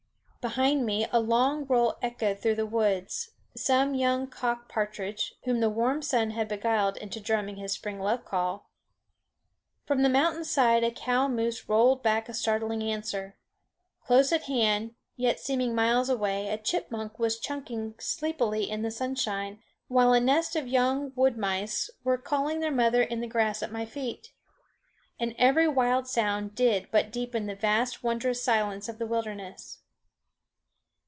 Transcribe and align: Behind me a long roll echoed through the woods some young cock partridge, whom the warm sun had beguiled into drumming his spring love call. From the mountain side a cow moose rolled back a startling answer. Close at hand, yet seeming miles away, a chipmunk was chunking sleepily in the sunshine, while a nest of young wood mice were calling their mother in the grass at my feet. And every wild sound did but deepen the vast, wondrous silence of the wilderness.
Behind 0.41 0.87
me 0.87 1.05
a 1.11 1.19
long 1.19 1.67
roll 1.67 1.99
echoed 2.01 2.39
through 2.39 2.55
the 2.55 2.65
woods 2.65 3.29
some 3.55 3.93
young 3.93 4.25
cock 4.25 4.67
partridge, 4.67 5.35
whom 5.43 5.59
the 5.59 5.69
warm 5.69 6.01
sun 6.01 6.31
had 6.31 6.47
beguiled 6.47 6.97
into 6.97 7.19
drumming 7.19 7.57
his 7.57 7.73
spring 7.73 7.99
love 7.99 8.25
call. 8.25 8.71
From 9.85 10.01
the 10.01 10.09
mountain 10.09 10.43
side 10.43 10.83
a 10.83 10.89
cow 10.89 11.27
moose 11.27 11.69
rolled 11.69 12.01
back 12.01 12.27
a 12.27 12.33
startling 12.33 12.81
answer. 12.81 13.37
Close 14.03 14.31
at 14.31 14.45
hand, 14.45 14.95
yet 15.15 15.39
seeming 15.39 15.75
miles 15.75 16.09
away, 16.09 16.49
a 16.49 16.57
chipmunk 16.57 17.19
was 17.19 17.37
chunking 17.39 17.93
sleepily 17.99 18.67
in 18.67 18.81
the 18.81 18.89
sunshine, 18.89 19.61
while 19.89 20.11
a 20.11 20.19
nest 20.19 20.55
of 20.55 20.67
young 20.67 21.11
wood 21.15 21.37
mice 21.37 21.87
were 22.03 22.17
calling 22.17 22.61
their 22.61 22.71
mother 22.71 23.03
in 23.03 23.21
the 23.21 23.27
grass 23.27 23.61
at 23.61 23.71
my 23.71 23.85
feet. 23.85 24.33
And 25.19 25.35
every 25.37 25.67
wild 25.67 26.07
sound 26.07 26.55
did 26.55 26.87
but 26.89 27.11
deepen 27.11 27.45
the 27.45 27.53
vast, 27.53 28.01
wondrous 28.03 28.43
silence 28.43 28.89
of 28.89 28.97
the 28.97 29.05
wilderness. 29.05 29.77